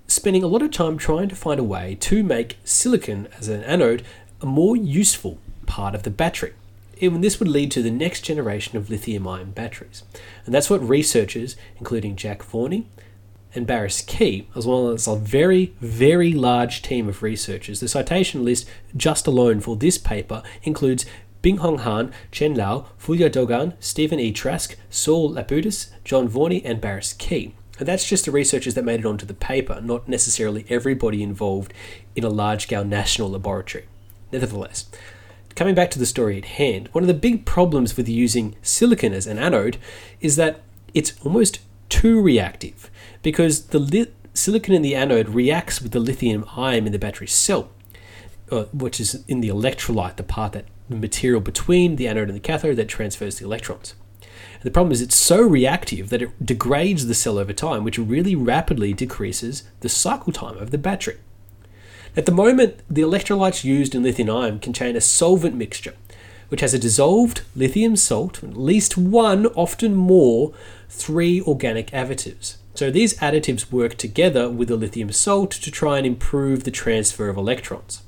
spending 0.06 0.42
a 0.42 0.48
lot 0.48 0.62
of 0.62 0.70
time 0.70 0.96
trying 0.96 1.28
to 1.28 1.36
find 1.36 1.60
a 1.60 1.64
way 1.64 1.96
to 2.00 2.22
make 2.22 2.58
silicon 2.64 3.28
as 3.38 3.48
an 3.48 3.62
anode 3.64 4.04
a 4.40 4.46
more 4.46 4.76
useful 4.76 5.38
part 5.66 5.94
of 5.94 6.02
the 6.04 6.10
battery. 6.10 6.54
Even 6.98 7.20
this 7.20 7.38
would 7.38 7.48
lead 7.48 7.70
to 7.72 7.82
the 7.82 7.90
next 7.90 8.22
generation 8.22 8.76
of 8.76 8.90
lithium 8.90 9.26
ion 9.26 9.52
batteries. 9.52 10.02
And 10.44 10.54
that's 10.54 10.68
what 10.68 10.86
researchers, 10.86 11.56
including 11.78 12.16
Jack 12.16 12.40
Vaughey 12.42 12.84
and 13.54 13.66
Baris 13.66 14.02
Key, 14.02 14.48
as 14.54 14.66
well 14.66 14.88
as 14.88 15.06
a 15.06 15.16
very, 15.16 15.74
very 15.80 16.32
large 16.32 16.82
team 16.82 17.08
of 17.08 17.22
researchers, 17.22 17.80
the 17.80 17.88
citation 17.88 18.44
list 18.44 18.68
just 18.96 19.26
alone 19.26 19.60
for 19.60 19.76
this 19.76 19.98
paper 19.98 20.42
includes 20.62 21.04
Binghong 21.42 21.80
Han, 21.80 22.12
Chen 22.30 22.54
Liao, 22.54 22.86
Fulya 22.98 23.30
Dogan, 23.30 23.74
Stephen 23.80 24.20
E. 24.20 24.30
Trask, 24.32 24.76
Saul 24.90 25.30
Lapidus, 25.30 25.90
John 26.04 26.28
Vaughey, 26.28 26.62
and 26.64 26.80
Baris 26.80 27.14
Key. 27.14 27.54
And 27.78 27.88
that's 27.88 28.06
just 28.06 28.26
the 28.26 28.30
researchers 28.30 28.74
that 28.74 28.84
made 28.84 29.00
it 29.00 29.06
onto 29.06 29.24
the 29.24 29.32
paper, 29.32 29.80
not 29.80 30.06
necessarily 30.06 30.66
everybody 30.68 31.22
involved 31.22 31.72
in 32.14 32.24
a 32.24 32.28
large 32.28 32.64
scale 32.64 32.84
national 32.84 33.30
laboratory. 33.30 33.86
Nevertheless, 34.30 34.90
coming 35.54 35.74
back 35.74 35.90
to 35.92 35.98
the 35.98 36.04
story 36.04 36.36
at 36.36 36.44
hand, 36.44 36.90
one 36.92 37.02
of 37.02 37.08
the 37.08 37.14
big 37.14 37.46
problems 37.46 37.96
with 37.96 38.06
using 38.06 38.54
silicon 38.60 39.14
as 39.14 39.26
an 39.26 39.38
anode 39.38 39.78
is 40.20 40.36
that 40.36 40.60
it's 40.92 41.14
almost 41.24 41.60
too 41.90 42.20
reactive 42.20 42.90
because 43.22 43.66
the 43.66 43.78
li- 43.78 44.06
silicon 44.32 44.74
in 44.74 44.82
the 44.82 44.94
anode 44.94 45.28
reacts 45.28 45.82
with 45.82 45.92
the 45.92 46.00
lithium 46.00 46.46
ion 46.56 46.86
in 46.86 46.92
the 46.92 46.98
battery 46.98 47.26
cell, 47.26 47.68
uh, 48.50 48.64
which 48.72 48.98
is 48.98 49.22
in 49.28 49.40
the 49.40 49.48
electrolyte, 49.48 50.16
the 50.16 50.22
part 50.22 50.52
that 50.52 50.64
the 50.88 50.96
material 50.96 51.40
between 51.40 51.96
the 51.96 52.08
anode 52.08 52.28
and 52.28 52.36
the 52.36 52.40
cathode 52.40 52.76
that 52.76 52.88
transfers 52.88 53.38
the 53.38 53.44
electrons. 53.44 53.94
And 54.54 54.62
the 54.62 54.70
problem 54.70 54.92
is 54.92 55.00
it's 55.00 55.16
so 55.16 55.40
reactive 55.40 56.10
that 56.10 56.22
it 56.22 56.44
degrades 56.44 57.06
the 57.06 57.14
cell 57.14 57.38
over 57.38 57.52
time, 57.52 57.84
which 57.84 57.98
really 57.98 58.34
rapidly 58.34 58.92
decreases 58.92 59.62
the 59.80 59.88
cycle 59.88 60.32
time 60.32 60.56
of 60.58 60.70
the 60.70 60.78
battery. 60.78 61.18
At 62.16 62.26
the 62.26 62.32
moment, 62.32 62.80
the 62.90 63.02
electrolytes 63.02 63.62
used 63.62 63.94
in 63.94 64.02
lithium 64.02 64.30
ion 64.30 64.58
contain 64.58 64.96
a 64.96 65.00
solvent 65.00 65.54
mixture, 65.54 65.94
which 66.50 66.60
has 66.60 66.74
a 66.74 66.78
dissolved 66.78 67.42
lithium 67.56 67.96
salt, 67.96 68.44
at 68.44 68.56
least 68.56 68.98
one, 68.98 69.46
often 69.46 69.94
more, 69.94 70.52
three 70.88 71.40
organic 71.40 71.86
additives. 71.92 72.56
So 72.74 72.90
these 72.90 73.18
additives 73.18 73.72
work 73.72 73.94
together 73.94 74.50
with 74.50 74.68
the 74.68 74.76
lithium 74.76 75.12
salt 75.12 75.50
to 75.52 75.70
try 75.70 75.98
and 75.98 76.06
improve 76.06 76.64
the 76.64 76.70
transfer 76.70 77.28
of 77.28 77.36
electrons. 77.36 78.02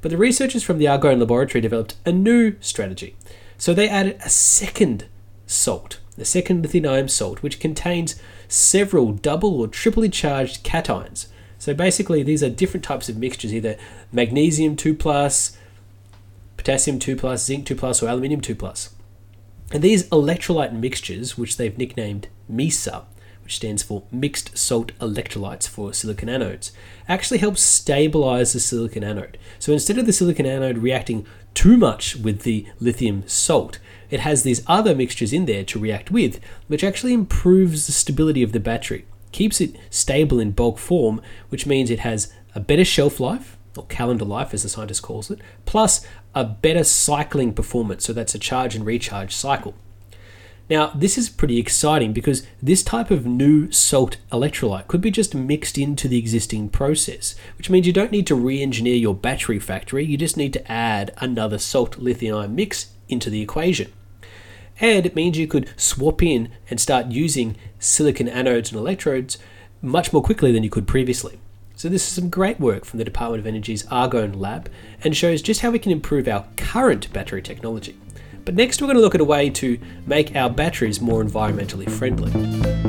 But 0.00 0.10
the 0.10 0.18
researchers 0.18 0.62
from 0.62 0.78
the 0.78 0.88
Argonne 0.88 1.20
laboratory 1.20 1.62
developed 1.62 1.96
a 2.04 2.12
new 2.12 2.56
strategy. 2.60 3.16
So 3.56 3.72
they 3.72 3.88
added 3.88 4.18
a 4.22 4.28
second 4.28 5.06
salt, 5.46 6.00
the 6.16 6.24
second 6.26 6.62
lithium 6.62 7.08
salt, 7.08 7.42
which 7.42 7.60
contains 7.60 8.20
several 8.46 9.12
double 9.12 9.60
or 9.60 9.68
triply 9.68 10.10
charged 10.10 10.64
cations. 10.64 11.28
So 11.58 11.72
basically, 11.72 12.22
these 12.22 12.42
are 12.42 12.50
different 12.50 12.84
types 12.84 13.08
of 13.08 13.16
mixtures, 13.16 13.54
either 13.54 13.78
magnesium 14.12 14.76
2 14.76 14.94
plus, 14.94 15.56
potassium 16.64 16.98
2 16.98 17.14
plus, 17.14 17.44
zinc 17.44 17.66
2 17.66 17.76
plus, 17.76 18.02
or 18.02 18.08
aluminium 18.08 18.40
2 18.40 18.54
plus. 18.54 18.94
And 19.70 19.82
these 19.82 20.08
electrolyte 20.08 20.72
mixtures, 20.72 21.36
which 21.36 21.58
they've 21.58 21.76
nicknamed 21.76 22.28
MESA, 22.48 23.04
which 23.42 23.56
stands 23.56 23.82
for 23.82 24.04
mixed 24.10 24.56
salt 24.56 24.92
electrolytes 24.98 25.68
for 25.68 25.92
silicon 25.92 26.30
anodes, 26.30 26.70
actually 27.06 27.38
helps 27.38 27.60
stabilize 27.60 28.54
the 28.54 28.60
silicon 28.60 29.04
anode. 29.04 29.36
So 29.58 29.74
instead 29.74 29.98
of 29.98 30.06
the 30.06 30.12
silicon 30.12 30.46
anode 30.46 30.78
reacting 30.78 31.26
too 31.52 31.76
much 31.76 32.16
with 32.16 32.42
the 32.42 32.66
lithium 32.80 33.24
salt, 33.26 33.78
it 34.08 34.20
has 34.20 34.42
these 34.42 34.64
other 34.66 34.94
mixtures 34.94 35.34
in 35.34 35.44
there 35.44 35.64
to 35.64 35.78
react 35.78 36.10
with, 36.10 36.40
which 36.66 36.82
actually 36.82 37.12
improves 37.12 37.86
the 37.86 37.92
stability 37.92 38.42
of 38.42 38.52
the 38.52 38.60
battery, 38.60 39.04
keeps 39.32 39.60
it 39.60 39.76
stable 39.90 40.40
in 40.40 40.52
bulk 40.52 40.78
form, 40.78 41.20
which 41.50 41.66
means 41.66 41.90
it 41.90 42.00
has 42.00 42.32
a 42.54 42.60
better 42.60 42.86
shelf 42.86 43.20
life, 43.20 43.58
or 43.76 43.84
calendar 43.86 44.24
life 44.24 44.54
as 44.54 44.62
the 44.62 44.68
scientist 44.68 45.02
calls 45.02 45.30
it, 45.30 45.40
plus 45.66 46.06
a 46.34 46.44
better 46.44 46.84
cycling 46.84 47.52
performance. 47.52 48.04
So 48.04 48.12
that's 48.12 48.34
a 48.34 48.38
charge 48.38 48.74
and 48.74 48.84
recharge 48.84 49.34
cycle. 49.34 49.74
Now, 50.70 50.92
this 50.94 51.18
is 51.18 51.28
pretty 51.28 51.58
exciting 51.58 52.14
because 52.14 52.46
this 52.62 52.82
type 52.82 53.10
of 53.10 53.26
new 53.26 53.70
salt 53.70 54.16
electrolyte 54.32 54.86
could 54.86 55.02
be 55.02 55.10
just 55.10 55.34
mixed 55.34 55.76
into 55.76 56.08
the 56.08 56.18
existing 56.18 56.70
process, 56.70 57.34
which 57.58 57.68
means 57.68 57.86
you 57.86 57.92
don't 57.92 58.12
need 58.12 58.26
to 58.28 58.34
re 58.34 58.62
engineer 58.62 58.96
your 58.96 59.14
battery 59.14 59.58
factory, 59.58 60.06
you 60.06 60.16
just 60.16 60.38
need 60.38 60.54
to 60.54 60.72
add 60.72 61.12
another 61.18 61.58
salt 61.58 61.98
lithium 61.98 62.38
ion 62.38 62.54
mix 62.54 62.92
into 63.10 63.28
the 63.28 63.42
equation. 63.42 63.92
And 64.80 65.04
it 65.04 65.14
means 65.14 65.36
you 65.36 65.46
could 65.46 65.68
swap 65.76 66.22
in 66.22 66.50
and 66.70 66.80
start 66.80 67.06
using 67.06 67.56
silicon 67.78 68.26
anodes 68.26 68.70
and 68.70 68.80
electrodes 68.80 69.36
much 69.82 70.14
more 70.14 70.22
quickly 70.22 70.50
than 70.50 70.64
you 70.64 70.70
could 70.70 70.86
previously. 70.86 71.38
So, 71.76 71.88
this 71.88 72.06
is 72.06 72.12
some 72.12 72.28
great 72.28 72.60
work 72.60 72.84
from 72.84 72.98
the 72.98 73.04
Department 73.04 73.40
of 73.40 73.46
Energy's 73.48 73.84
Argonne 73.88 74.38
lab 74.38 74.70
and 75.02 75.16
shows 75.16 75.42
just 75.42 75.60
how 75.60 75.70
we 75.70 75.80
can 75.80 75.90
improve 75.90 76.28
our 76.28 76.46
current 76.56 77.12
battery 77.12 77.42
technology. 77.42 77.98
But 78.44 78.54
next, 78.54 78.80
we're 78.80 78.86
going 78.86 78.96
to 78.96 79.02
look 79.02 79.16
at 79.16 79.20
a 79.20 79.24
way 79.24 79.50
to 79.50 79.78
make 80.06 80.36
our 80.36 80.50
batteries 80.50 81.00
more 81.00 81.22
environmentally 81.24 81.90
friendly. 81.90 82.83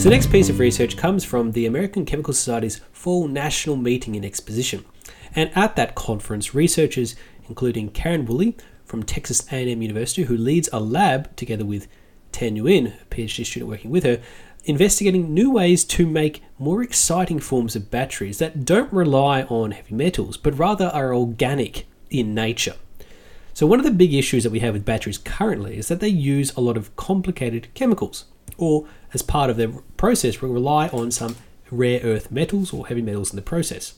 So 0.00 0.04
the 0.04 0.14
next 0.14 0.32
piece 0.32 0.48
of 0.48 0.58
research 0.58 0.96
comes 0.96 1.26
from 1.26 1.52
the 1.52 1.66
American 1.66 2.06
Chemical 2.06 2.32
Society's 2.32 2.80
Fall 2.90 3.28
National 3.28 3.76
Meeting 3.76 4.16
and 4.16 4.24
Exposition. 4.24 4.86
And 5.34 5.50
at 5.54 5.76
that 5.76 5.94
conference, 5.94 6.54
researchers, 6.54 7.16
including 7.50 7.90
Karen 7.90 8.24
Wooley 8.24 8.56
from 8.86 9.02
Texas 9.02 9.46
A&M 9.52 9.82
University, 9.82 10.22
who 10.22 10.38
leads 10.38 10.70
a 10.72 10.80
lab 10.80 11.36
together 11.36 11.66
with 11.66 11.86
Tan 12.32 12.56
Nguyen, 12.56 12.94
a 13.02 13.04
PhD 13.14 13.44
student 13.44 13.68
working 13.68 13.90
with 13.90 14.04
her, 14.04 14.22
investigating 14.64 15.34
new 15.34 15.50
ways 15.50 15.84
to 15.84 16.06
make 16.06 16.42
more 16.58 16.82
exciting 16.82 17.38
forms 17.38 17.76
of 17.76 17.90
batteries 17.90 18.38
that 18.38 18.64
don't 18.64 18.90
rely 18.90 19.42
on 19.42 19.72
heavy 19.72 19.94
metals, 19.94 20.38
but 20.38 20.58
rather 20.58 20.86
are 20.86 21.14
organic 21.14 21.86
in 22.08 22.34
nature. 22.34 22.76
So, 23.52 23.66
one 23.66 23.78
of 23.78 23.84
the 23.84 23.90
big 23.90 24.14
issues 24.14 24.44
that 24.44 24.50
we 24.50 24.60
have 24.60 24.72
with 24.72 24.86
batteries 24.86 25.18
currently 25.18 25.76
is 25.76 25.88
that 25.88 26.00
they 26.00 26.08
use 26.08 26.56
a 26.56 26.62
lot 26.62 26.78
of 26.78 26.96
complicated 26.96 27.68
chemicals 27.74 28.24
or 28.60 28.86
as 29.12 29.22
part 29.22 29.50
of 29.50 29.56
their 29.56 29.70
process 29.96 30.42
rely 30.42 30.88
on 30.88 31.10
some 31.10 31.36
rare 31.70 32.00
earth 32.02 32.30
metals 32.30 32.72
or 32.72 32.86
heavy 32.86 33.02
metals 33.02 33.30
in 33.30 33.36
the 33.36 33.42
process. 33.42 33.94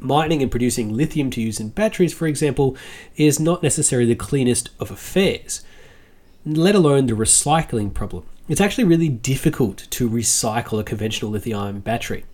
Mining 0.00 0.42
and 0.42 0.50
producing 0.50 0.92
lithium 0.92 1.30
to 1.30 1.40
use 1.40 1.60
in 1.60 1.68
batteries, 1.68 2.12
for 2.12 2.26
example, 2.26 2.76
is 3.16 3.38
not 3.38 3.62
necessarily 3.62 4.08
the 4.08 4.16
cleanest 4.16 4.70
of 4.80 4.90
affairs, 4.90 5.62
let 6.44 6.74
alone 6.74 7.06
the 7.06 7.12
recycling 7.12 7.94
problem. 7.94 8.24
It's 8.48 8.60
actually 8.60 8.84
really 8.84 9.08
difficult 9.08 9.86
to 9.90 10.10
recycle 10.10 10.78
a 10.78 10.84
conventional 10.84 11.30
lithium 11.30 11.80
battery, 11.80 12.24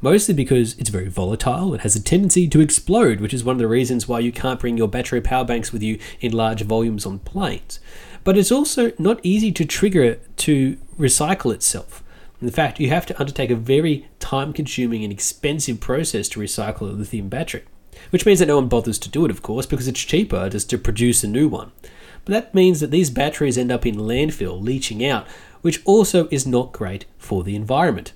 mostly 0.00 0.34
because 0.34 0.78
it's 0.78 0.90
very 0.90 1.08
volatile 1.08 1.72
and 1.72 1.82
has 1.82 1.96
a 1.96 2.02
tendency 2.02 2.48
to 2.48 2.60
explode, 2.60 3.20
which 3.20 3.34
is 3.34 3.42
one 3.42 3.56
of 3.56 3.60
the 3.60 3.66
reasons 3.66 4.06
why 4.06 4.20
you 4.20 4.30
can't 4.30 4.60
bring 4.60 4.76
your 4.76 4.86
battery 4.86 5.20
power 5.20 5.44
banks 5.44 5.72
with 5.72 5.82
you 5.82 5.98
in 6.20 6.32
large 6.32 6.62
volumes 6.62 7.06
on 7.06 7.18
planes 7.20 7.80
but 8.26 8.36
it's 8.36 8.50
also 8.50 8.90
not 8.98 9.20
easy 9.22 9.52
to 9.52 9.64
trigger 9.64 10.02
it 10.02 10.36
to 10.36 10.76
recycle 10.98 11.54
itself. 11.54 12.02
In 12.42 12.50
fact, 12.50 12.80
you 12.80 12.88
have 12.88 13.06
to 13.06 13.18
undertake 13.20 13.50
a 13.50 13.54
very 13.54 14.08
time 14.18 14.52
consuming 14.52 15.04
and 15.04 15.12
expensive 15.12 15.78
process 15.78 16.28
to 16.30 16.40
recycle 16.40 16.82
a 16.82 16.92
lithium 16.92 17.28
battery, 17.28 17.62
which 18.10 18.26
means 18.26 18.40
that 18.40 18.46
no 18.46 18.56
one 18.56 18.66
bothers 18.66 18.98
to 18.98 19.08
do 19.08 19.24
it, 19.24 19.30
of 19.30 19.42
course, 19.42 19.64
because 19.64 19.86
it's 19.86 20.00
cheaper 20.00 20.50
just 20.50 20.68
to 20.70 20.76
produce 20.76 21.22
a 21.22 21.28
new 21.28 21.46
one. 21.46 21.70
But 22.24 22.32
that 22.32 22.52
means 22.52 22.80
that 22.80 22.90
these 22.90 23.10
batteries 23.10 23.56
end 23.56 23.70
up 23.70 23.86
in 23.86 23.94
landfill, 23.94 24.60
leaching 24.60 25.06
out, 25.06 25.28
which 25.62 25.80
also 25.84 26.26
is 26.32 26.48
not 26.48 26.72
great 26.72 27.04
for 27.18 27.44
the 27.44 27.54
environment. 27.54 28.12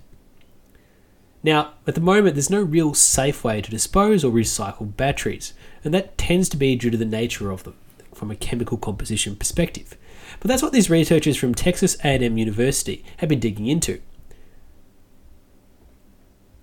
Now, 1.44 1.74
at 1.86 1.94
the 1.94 2.00
moment, 2.00 2.34
there's 2.34 2.50
no 2.50 2.62
real 2.62 2.94
safe 2.94 3.44
way 3.44 3.62
to 3.62 3.70
dispose 3.70 4.24
or 4.24 4.32
recycle 4.32 4.96
batteries, 4.96 5.54
and 5.84 5.94
that 5.94 6.18
tends 6.18 6.48
to 6.48 6.56
be 6.56 6.74
due 6.74 6.90
to 6.90 6.96
the 6.96 7.04
nature 7.04 7.52
of 7.52 7.62
them 7.62 7.76
from 8.12 8.30
a 8.30 8.36
chemical 8.36 8.76
composition 8.76 9.36
perspective. 9.36 9.96
But 10.40 10.48
that's 10.48 10.62
what 10.62 10.72
these 10.72 10.90
researchers 10.90 11.36
from 11.36 11.54
Texas 11.54 11.96
A&M 12.02 12.38
University 12.38 13.04
have 13.18 13.28
been 13.28 13.40
digging 13.40 13.66
into. 13.66 14.00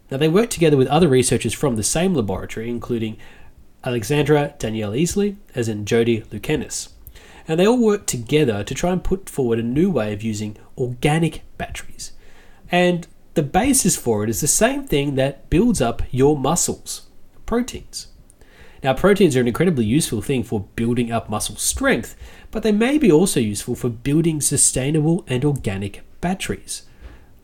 Now 0.10 0.18
they 0.18 0.28
worked 0.28 0.52
together 0.52 0.78
with 0.78 0.88
other 0.88 1.08
researchers 1.08 1.54
from 1.54 1.76
the 1.76 1.84
same 1.84 2.14
laboratory, 2.14 2.70
including 2.70 3.18
Alexandra 3.84 4.56
Danielle 4.58 4.94
Easley, 4.94 5.36
as 5.54 5.70
in 5.70 5.86
Jodie 5.86 6.26
Lutkenhaus. 6.26 6.90
And 7.48 7.60
they 7.60 7.68
all 7.68 7.78
worked 7.78 8.08
together 8.08 8.64
to 8.64 8.74
try 8.74 8.92
and 8.92 9.04
put 9.04 9.30
forward 9.30 9.60
a 9.60 9.64
new 9.64 9.90
way 9.90 10.12
of 10.12 10.24
using 10.24 10.58
organic 10.78 11.44
batteries. 11.58 12.12
And 12.72 13.08
the 13.36 13.44
basis 13.44 13.96
for 13.96 14.24
it 14.24 14.30
is 14.30 14.42
the 14.42 14.48
same 14.48 14.86
thing 14.86 15.16
that 15.16 15.50
builds 15.50 15.82
up 15.82 16.02
your 16.12 16.38
muscles 16.38 17.08
proteins. 17.46 18.08
Now, 18.84 18.94
proteins 18.94 19.36
are 19.36 19.42
an 19.42 19.48
incredibly 19.48 19.86
useful 19.86 20.22
thing 20.22 20.44
for 20.44 20.62
building 20.76 21.12
up 21.12 21.30
muscle 21.30 21.56
strength, 21.56 22.16
but 22.52 22.64
they 22.64 22.72
may 22.72 22.98
be 22.98 23.12
also 23.12 23.40
useful 23.40 23.76
for 23.76 23.90
building 23.90 24.42
sustainable 24.42 25.26
and 25.28 25.44
organic 25.44 26.04
batteries. 26.22 26.84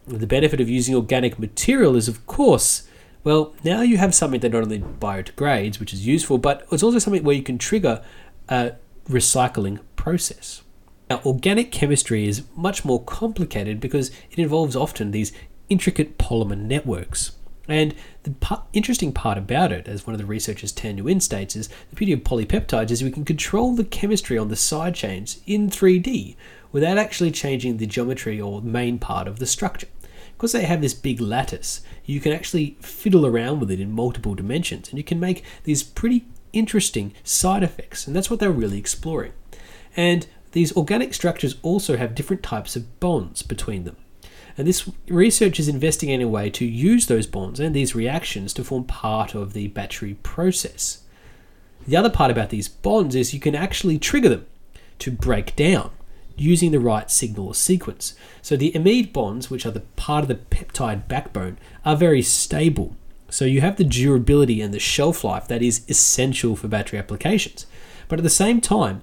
The 0.05 0.27
benefit 0.27 0.61
of 0.61 0.69
using 0.69 0.95
organic 0.95 1.39
material 1.39 1.95
is, 1.95 2.07
of 2.07 2.25
course, 2.27 2.87
well, 3.23 3.53
now 3.63 3.81
you 3.81 3.97
have 3.97 4.13
something 4.13 4.41
that 4.41 4.51
not 4.51 4.63
only 4.63 4.79
biodegrades, 4.79 5.79
which 5.79 5.93
is 5.93 6.05
useful, 6.05 6.37
but 6.37 6.67
it's 6.71 6.83
also 6.83 6.99
something 6.99 7.23
where 7.23 7.35
you 7.35 7.43
can 7.43 7.57
trigger 7.57 8.03
a 8.49 8.73
recycling 9.07 9.79
process. 9.95 10.61
Now, 11.09 11.21
organic 11.25 11.71
chemistry 11.71 12.27
is 12.27 12.43
much 12.55 12.83
more 12.83 13.01
complicated 13.01 13.79
because 13.79 14.11
it 14.29 14.39
involves 14.39 14.75
often 14.75 15.11
these 15.11 15.31
intricate 15.69 16.17
polymer 16.17 16.57
networks. 16.57 17.37
And 17.67 17.95
the 18.23 18.33
interesting 18.73 19.13
part 19.13 19.37
about 19.37 19.71
it, 19.71 19.87
as 19.87 20.05
one 20.05 20.13
of 20.13 20.19
the 20.19 20.25
researchers 20.25 20.71
Tan 20.71 20.97
Nguyen 20.97 21.21
states, 21.21 21.55
is 21.55 21.69
the 21.89 21.95
beauty 21.95 22.11
of 22.11 22.19
polypeptides 22.19 22.91
is 22.91 23.03
we 23.03 23.11
can 23.11 23.23
control 23.23 23.73
the 23.73 23.85
chemistry 23.85 24.37
on 24.37 24.49
the 24.49 24.55
side 24.55 24.95
chains 24.95 25.39
in 25.47 25.69
3D 25.69 26.35
without 26.71 26.97
actually 26.97 27.31
changing 27.31 27.77
the 27.77 27.85
geometry 27.85 28.41
or 28.41 28.61
main 28.61 28.99
part 28.99 29.27
of 29.27 29.39
the 29.39 29.45
structure. 29.45 29.87
Because 30.33 30.51
they 30.51 30.65
have 30.65 30.81
this 30.81 30.93
big 30.93 31.21
lattice, 31.21 31.81
you 32.05 32.19
can 32.19 32.33
actually 32.33 32.75
fiddle 32.81 33.25
around 33.25 33.61
with 33.61 33.71
it 33.71 33.79
in 33.79 33.91
multiple 33.91 34.35
dimensions 34.35 34.89
and 34.89 34.97
you 34.97 35.03
can 35.03 35.19
make 35.19 35.43
these 35.63 35.83
pretty 35.83 36.25
interesting 36.51 37.13
side 37.23 37.63
effects, 37.63 38.05
and 38.07 38.15
that's 38.15 38.29
what 38.29 38.39
they're 38.39 38.51
really 38.51 38.77
exploring. 38.77 39.31
And 39.95 40.27
these 40.51 40.75
organic 40.75 41.13
structures 41.13 41.55
also 41.61 41.97
have 41.97 42.15
different 42.15 42.43
types 42.43 42.75
of 42.75 42.99
bonds 42.99 43.41
between 43.41 43.85
them. 43.85 43.95
And 44.57 44.67
this 44.67 44.89
research 45.07 45.59
is 45.59 45.67
investigating 45.67 46.23
a 46.23 46.29
way 46.29 46.49
to 46.51 46.65
use 46.65 47.07
those 47.07 47.25
bonds 47.25 47.59
and 47.59 47.75
these 47.75 47.95
reactions 47.95 48.53
to 48.53 48.63
form 48.63 48.83
part 48.83 49.33
of 49.33 49.53
the 49.53 49.67
battery 49.69 50.15
process. 50.21 51.03
The 51.87 51.97
other 51.97 52.09
part 52.09 52.31
about 52.31 52.49
these 52.49 52.67
bonds 52.67 53.15
is 53.15 53.33
you 53.33 53.39
can 53.39 53.55
actually 53.55 53.97
trigger 53.97 54.29
them 54.29 54.45
to 54.99 55.11
break 55.11 55.55
down 55.55 55.91
using 56.35 56.71
the 56.71 56.79
right 56.79 57.09
signal 57.11 57.47
or 57.47 57.55
sequence. 57.55 58.15
So 58.41 58.55
the 58.55 58.71
amide 58.73 59.13
bonds, 59.13 59.49
which 59.49 59.65
are 59.65 59.71
the 59.71 59.81
part 59.81 60.23
of 60.23 60.27
the 60.27 60.35
peptide 60.35 61.07
backbone, 61.07 61.57
are 61.85 61.95
very 61.95 62.21
stable. 62.21 62.95
So 63.29 63.45
you 63.45 63.61
have 63.61 63.77
the 63.77 63.83
durability 63.83 64.61
and 64.61 64.73
the 64.73 64.79
shelf 64.79 65.23
life 65.23 65.47
that 65.47 65.61
is 65.61 65.83
essential 65.89 66.55
for 66.55 66.67
battery 66.67 66.99
applications. 66.99 67.65
But 68.07 68.19
at 68.19 68.23
the 68.23 68.29
same 68.29 68.61
time, 68.61 69.01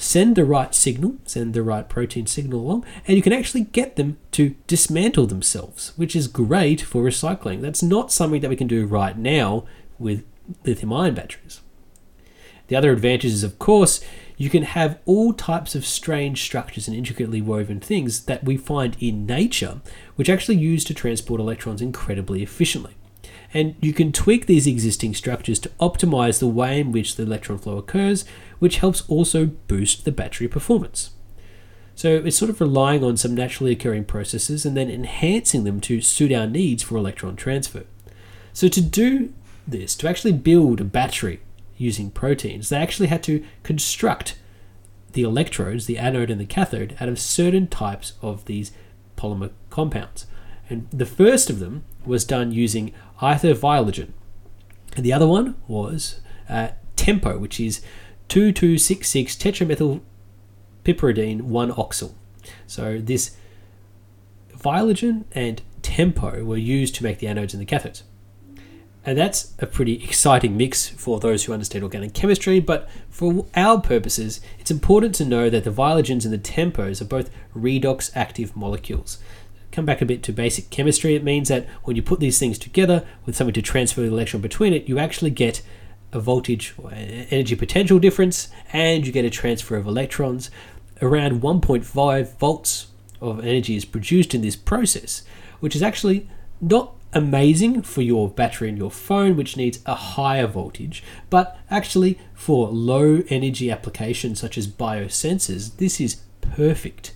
send 0.00 0.34
the 0.34 0.46
right 0.46 0.74
signal, 0.74 1.16
send 1.26 1.52
the 1.52 1.62
right 1.62 1.86
protein 1.86 2.26
signal 2.26 2.60
along, 2.60 2.84
and 3.06 3.16
you 3.16 3.22
can 3.22 3.34
actually 3.34 3.64
get 3.64 3.96
them 3.96 4.16
to 4.32 4.56
dismantle 4.66 5.26
themselves, 5.26 5.92
which 5.96 6.16
is 6.16 6.26
great 6.26 6.80
for 6.80 7.02
recycling. 7.02 7.60
That's 7.60 7.82
not 7.82 8.10
something 8.10 8.40
that 8.40 8.48
we 8.48 8.56
can 8.56 8.66
do 8.66 8.86
right 8.86 9.16
now 9.16 9.64
with 9.98 10.24
lithium 10.64 10.94
ion 10.94 11.14
batteries. 11.14 11.60
The 12.68 12.76
other 12.76 12.92
advantage 12.92 13.26
is, 13.26 13.44
of 13.44 13.58
course, 13.58 14.00
you 14.38 14.48
can 14.48 14.62
have 14.62 14.98
all 15.04 15.34
types 15.34 15.74
of 15.74 15.84
strange 15.84 16.42
structures 16.42 16.88
and 16.88 16.96
intricately 16.96 17.42
woven 17.42 17.78
things 17.78 18.24
that 18.24 18.42
we 18.42 18.56
find 18.56 18.96
in 19.00 19.26
nature, 19.26 19.82
which 20.16 20.30
actually 20.30 20.56
use 20.56 20.82
to 20.84 20.94
transport 20.94 21.40
electrons 21.40 21.82
incredibly 21.82 22.42
efficiently. 22.42 22.94
And 23.52 23.74
you 23.80 23.92
can 23.92 24.12
tweak 24.12 24.46
these 24.46 24.66
existing 24.66 25.14
structures 25.14 25.58
to 25.58 25.68
optimize 25.80 26.38
the 26.38 26.46
way 26.46 26.80
in 26.80 26.92
which 26.92 27.16
the 27.16 27.24
electron 27.24 27.58
flow 27.58 27.76
occurs, 27.76 28.24
which 28.60 28.78
helps 28.78 29.02
also 29.08 29.46
boost 29.46 30.04
the 30.04 30.12
battery 30.12 30.46
performance. 30.46 31.10
So 31.96 32.22
it's 32.24 32.38
sort 32.38 32.50
of 32.50 32.60
relying 32.60 33.02
on 33.02 33.16
some 33.16 33.34
naturally 33.34 33.72
occurring 33.72 34.04
processes 34.04 34.64
and 34.64 34.76
then 34.76 34.88
enhancing 34.88 35.64
them 35.64 35.80
to 35.82 36.00
suit 36.00 36.32
our 36.32 36.46
needs 36.46 36.82
for 36.82 36.96
electron 36.96 37.36
transfer. 37.36 37.84
So 38.52 38.68
to 38.68 38.80
do 38.80 39.32
this, 39.66 39.96
to 39.96 40.08
actually 40.08 40.32
build 40.32 40.80
a 40.80 40.84
battery 40.84 41.40
using 41.76 42.10
proteins, 42.10 42.68
they 42.68 42.76
actually 42.76 43.08
had 43.08 43.22
to 43.24 43.44
construct 43.62 44.38
the 45.12 45.22
electrodes, 45.22 45.86
the 45.86 45.98
anode 45.98 46.30
and 46.30 46.40
the 46.40 46.46
cathode, 46.46 46.96
out 47.00 47.08
of 47.08 47.18
certain 47.18 47.66
types 47.66 48.12
of 48.22 48.44
these 48.44 48.72
polymer 49.16 49.50
compounds. 49.68 50.26
And 50.68 50.88
the 50.90 51.06
first 51.06 51.50
of 51.50 51.58
them 51.58 51.84
was 52.06 52.24
done 52.24 52.52
using 52.52 52.92
ether 53.22 53.54
And 54.96 55.04
the 55.04 55.12
other 55.12 55.26
one 55.26 55.56
was 55.66 56.20
uh, 56.48 56.68
Tempo, 56.96 57.38
which 57.38 57.58
is 57.58 57.80
2266 58.30 59.34
tetramethyl 59.34 60.00
piperidine 60.84 61.42
1 61.42 61.72
oxyl. 61.72 62.14
So 62.66 62.98
this 62.98 63.36
Viologen 64.56 65.24
and 65.32 65.60
Tempo 65.82 66.44
were 66.44 66.56
used 66.56 66.94
to 66.94 67.02
make 67.02 67.18
the 67.18 67.26
anodes 67.26 67.54
and 67.54 67.60
the 67.60 67.66
cathodes. 67.66 68.02
And 69.04 69.18
that's 69.18 69.54
a 69.58 69.66
pretty 69.66 70.04
exciting 70.04 70.56
mix 70.56 70.88
for 70.88 71.18
those 71.18 71.44
who 71.44 71.52
understand 71.52 71.82
organic 71.82 72.14
chemistry, 72.14 72.60
but 72.60 72.88
for 73.08 73.46
our 73.56 73.80
purposes, 73.80 74.40
it's 74.60 74.70
important 74.70 75.16
to 75.16 75.24
know 75.24 75.50
that 75.50 75.64
the 75.64 75.70
Viologens 75.70 76.24
and 76.24 76.32
the 76.32 76.38
Tempos 76.38 77.00
are 77.00 77.06
both 77.06 77.30
redox 77.56 78.12
active 78.14 78.54
molecules. 78.54 79.18
Come 79.72 79.86
back 79.86 80.00
a 80.00 80.06
bit 80.06 80.22
to 80.24 80.32
basic 80.32 80.70
chemistry, 80.70 81.16
it 81.16 81.24
means 81.24 81.48
that 81.48 81.66
when 81.82 81.96
you 81.96 82.02
put 82.02 82.20
these 82.20 82.38
things 82.38 82.58
together 82.58 83.04
with 83.26 83.34
something 83.34 83.54
to 83.54 83.62
transfer 83.62 84.02
the 84.02 84.08
electron 84.08 84.40
between 84.40 84.72
it, 84.72 84.88
you 84.88 85.00
actually 85.00 85.30
get 85.30 85.62
a 86.12 86.20
voltage 86.20 86.74
or 86.78 86.90
energy 86.92 87.54
potential 87.54 87.98
difference 87.98 88.48
and 88.72 89.06
you 89.06 89.12
get 89.12 89.24
a 89.24 89.30
transfer 89.30 89.76
of 89.76 89.86
electrons. 89.86 90.50
Around 91.02 91.40
1.5 91.40 92.36
volts 92.38 92.88
of 93.20 93.40
energy 93.40 93.76
is 93.76 93.84
produced 93.84 94.34
in 94.34 94.42
this 94.42 94.56
process, 94.56 95.22
which 95.60 95.76
is 95.76 95.82
actually 95.82 96.28
not 96.60 96.94
amazing 97.12 97.82
for 97.82 98.02
your 98.02 98.28
battery 98.28 98.68
in 98.68 98.76
your 98.76 98.90
phone, 98.90 99.36
which 99.36 99.56
needs 99.56 99.80
a 99.86 99.94
higher 99.94 100.46
voltage, 100.46 101.02
but 101.28 101.58
actually 101.70 102.18
for 102.34 102.68
low 102.68 103.22
energy 103.28 103.70
applications 103.70 104.40
such 104.40 104.56
as 104.56 104.68
biosensors, 104.68 105.76
this 105.76 106.00
is 106.00 106.22
perfect. 106.40 107.12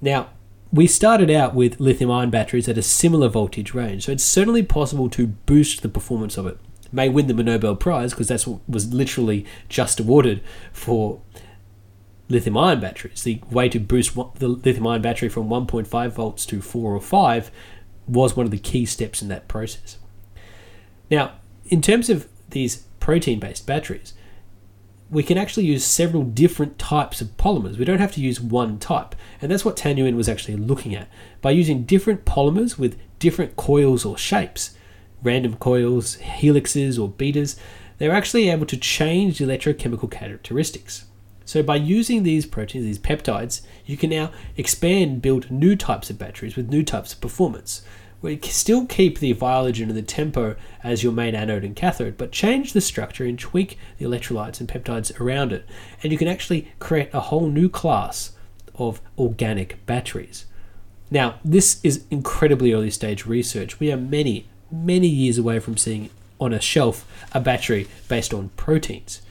Now, 0.00 0.28
we 0.72 0.86
started 0.86 1.30
out 1.30 1.54
with 1.54 1.80
lithium 1.80 2.10
ion 2.10 2.30
batteries 2.30 2.68
at 2.68 2.78
a 2.78 2.82
similar 2.82 3.28
voltage 3.28 3.72
range, 3.72 4.04
so 4.04 4.12
it's 4.12 4.24
certainly 4.24 4.62
possible 4.62 5.08
to 5.10 5.26
boost 5.26 5.82
the 5.82 5.88
performance 5.88 6.36
of 6.36 6.46
it. 6.46 6.58
May 6.92 7.08
win 7.08 7.26
them 7.26 7.38
a 7.38 7.42
Nobel 7.42 7.76
Prize 7.76 8.10
because 8.12 8.28
that's 8.28 8.46
what 8.46 8.60
was 8.68 8.92
literally 8.92 9.44
just 9.68 10.00
awarded 10.00 10.42
for 10.72 11.20
lithium 12.28 12.56
ion 12.56 12.80
batteries. 12.80 13.22
The 13.22 13.40
way 13.50 13.68
to 13.68 13.78
boost 13.78 14.14
the 14.36 14.48
lithium 14.48 14.86
ion 14.86 15.02
battery 15.02 15.28
from 15.28 15.48
1.5 15.48 16.10
volts 16.10 16.46
to 16.46 16.60
4 16.60 16.94
or 16.94 17.00
5 17.00 17.50
was 18.06 18.36
one 18.36 18.46
of 18.46 18.52
the 18.52 18.58
key 18.58 18.86
steps 18.86 19.22
in 19.22 19.28
that 19.28 19.48
process. 19.48 19.98
Now, 21.10 21.32
in 21.66 21.82
terms 21.82 22.10
of 22.10 22.28
these 22.50 22.84
protein 23.00 23.40
based 23.40 23.66
batteries, 23.66 24.14
we 25.08 25.22
can 25.22 25.38
actually 25.38 25.66
use 25.66 25.84
several 25.84 26.24
different 26.24 26.78
types 26.78 27.20
of 27.20 27.36
polymers. 27.36 27.78
We 27.78 27.84
don't 27.84 28.00
have 28.00 28.12
to 28.12 28.20
use 28.20 28.40
one 28.40 28.78
type. 28.78 29.14
And 29.40 29.50
that's 29.50 29.64
what 29.64 29.76
Tan 29.76 29.96
Nguyen 29.96 30.16
was 30.16 30.28
actually 30.28 30.56
looking 30.56 30.94
at. 30.94 31.08
By 31.40 31.52
using 31.52 31.84
different 31.84 32.24
polymers 32.24 32.76
with 32.76 32.98
different 33.20 33.54
coils 33.56 34.04
or 34.04 34.18
shapes, 34.18 34.76
random 35.22 35.56
coils, 35.56 36.16
helixes, 36.18 36.98
or 36.98 37.08
betas, 37.08 37.58
they're 37.98 38.12
actually 38.12 38.48
able 38.48 38.66
to 38.66 38.76
change 38.76 39.38
the 39.38 39.44
electrochemical 39.44 40.10
characteristics. 40.10 41.06
So 41.44 41.62
by 41.62 41.76
using 41.76 42.22
these 42.22 42.44
proteins, 42.44 42.84
these 42.84 42.98
peptides, 42.98 43.62
you 43.86 43.96
can 43.96 44.10
now 44.10 44.32
expand 44.56 45.10
and 45.10 45.22
build 45.22 45.50
new 45.50 45.76
types 45.76 46.10
of 46.10 46.18
batteries 46.18 46.56
with 46.56 46.68
new 46.68 46.82
types 46.82 47.12
of 47.12 47.20
performance. 47.20 47.82
We 48.20 48.40
still 48.40 48.86
keep 48.86 49.18
the 49.18 49.34
Viologen 49.34 49.88
and 49.88 49.96
the 49.96 50.02
tempo 50.02 50.56
as 50.82 51.04
your 51.04 51.12
main 51.12 51.34
anode 51.34 51.64
and 51.64 51.76
cathode, 51.76 52.16
but 52.16 52.32
change 52.32 52.72
the 52.72 52.80
structure 52.80 53.24
and 53.24 53.38
tweak 53.38 53.78
the 53.98 54.06
electrolytes 54.06 54.58
and 54.58 54.68
peptides 54.68 55.18
around 55.20 55.52
it. 55.52 55.64
And 56.02 56.10
you 56.10 56.18
can 56.18 56.26
actually 56.26 56.72
create 56.80 57.10
a 57.12 57.20
whole 57.20 57.48
new 57.48 57.68
class 57.68 58.32
of 58.74 59.00
organic 59.16 59.84
batteries. 59.86 60.46
Now, 61.10 61.38
this 61.44 61.80
is 61.84 62.04
incredibly 62.10 62.72
early 62.72 62.90
stage 62.90 63.26
research. 63.26 63.78
We 63.78 63.92
are 63.92 63.96
many, 63.96 64.48
many 64.84 65.08
years 65.08 65.38
away 65.38 65.58
from 65.58 65.76
seeing 65.76 66.10
on 66.38 66.52
a 66.52 66.60
shelf 66.60 67.06
a 67.32 67.40
battery 67.40 67.88
based 68.08 68.34
on 68.34 68.50
proteins 68.56 69.22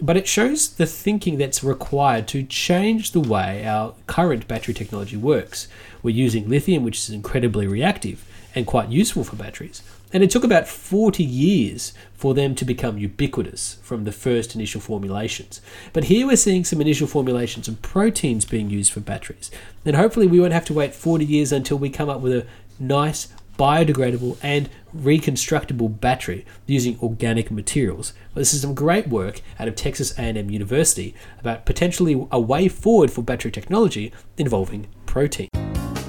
but 0.00 0.16
it 0.16 0.28
shows 0.28 0.68
the 0.74 0.86
thinking 0.86 1.38
that's 1.38 1.64
required 1.64 2.28
to 2.28 2.42
change 2.42 3.12
the 3.12 3.20
way 3.20 3.66
our 3.66 3.94
current 4.06 4.46
battery 4.46 4.74
technology 4.74 5.16
works. 5.16 5.68
We're 6.02 6.14
using 6.14 6.48
lithium, 6.48 6.84
which 6.84 6.98
is 6.98 7.10
incredibly 7.10 7.66
reactive 7.66 8.24
and 8.54 8.66
quite 8.66 8.90
useful 8.90 9.24
for 9.24 9.36
batteries. 9.36 9.82
And 10.12 10.22
it 10.22 10.30
took 10.30 10.44
about 10.44 10.68
40 10.68 11.24
years 11.24 11.92
for 12.14 12.32
them 12.32 12.54
to 12.54 12.64
become 12.64 12.96
ubiquitous 12.96 13.78
from 13.82 14.04
the 14.04 14.12
first 14.12 14.54
initial 14.54 14.80
formulations. 14.80 15.60
But 15.92 16.04
here 16.04 16.26
we're 16.26 16.36
seeing 16.36 16.64
some 16.64 16.80
initial 16.80 17.06
formulations 17.06 17.68
of 17.68 17.82
proteins 17.82 18.44
being 18.44 18.70
used 18.70 18.92
for 18.92 19.00
batteries. 19.00 19.50
And 19.84 19.96
hopefully 19.96 20.26
we 20.26 20.40
won't 20.40 20.52
have 20.52 20.64
to 20.66 20.74
wait 20.74 20.94
40 20.94 21.24
years 21.24 21.52
until 21.52 21.78
we 21.78 21.90
come 21.90 22.08
up 22.08 22.20
with 22.20 22.32
a 22.32 22.46
nice 22.78 23.28
biodegradable 23.58 24.36
and 24.42 24.68
reconstructable 24.96 26.00
battery 26.00 26.44
using 26.66 26.98
organic 27.00 27.50
materials. 27.50 28.12
Well, 28.34 28.40
this 28.40 28.54
is 28.54 28.62
some 28.62 28.74
great 28.74 29.08
work 29.08 29.40
out 29.58 29.68
of 29.68 29.76
Texas 29.76 30.16
A&M 30.18 30.50
University 30.50 31.14
about 31.40 31.66
potentially 31.66 32.26
a 32.30 32.40
way 32.40 32.68
forward 32.68 33.10
for 33.10 33.22
battery 33.22 33.50
technology 33.50 34.12
involving 34.36 34.86
protein. 35.06 35.48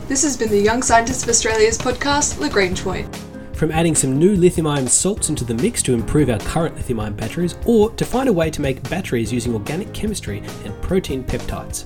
This 0.07 0.23
has 0.23 0.37
been 0.37 0.49
the 0.49 0.59
Young 0.59 0.81
Scientists 0.81 1.23
of 1.23 1.29
Australia's 1.29 1.77
podcast, 1.77 2.39
Lagrange 2.39 2.81
Point. 2.81 3.13
From 3.53 3.71
adding 3.71 3.95
some 3.95 4.19
new 4.19 4.35
lithium 4.35 4.67
ion 4.67 4.87
salts 4.87 5.29
into 5.29 5.43
the 5.43 5.55
mix 5.55 5.81
to 5.81 5.93
improve 5.93 6.29
our 6.29 6.37
current 6.39 6.75
lithium 6.75 6.99
ion 6.99 7.15
batteries, 7.15 7.57
or 7.65 7.89
to 7.91 8.05
find 8.05 8.29
a 8.29 8.33
way 8.33 8.51
to 8.51 8.61
make 8.61 8.87
batteries 8.87 9.33
using 9.33 9.53
organic 9.53 9.91
chemistry 9.93 10.43
and 10.63 10.79
protein 10.81 11.23
peptides. 11.23 11.85